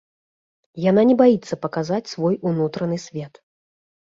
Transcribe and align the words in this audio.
Яна 0.85 1.01
не 1.09 1.15
баіцца 1.21 1.59
паказаць 1.65 2.11
свой 2.15 2.35
унутраны 2.53 2.97
свет. 3.07 3.33